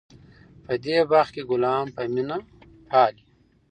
[0.65, 2.37] په دې باغ کې ګلان په مینه
[2.89, 3.25] پالي.